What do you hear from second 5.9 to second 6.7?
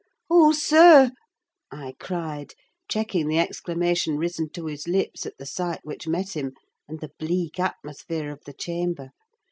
met him,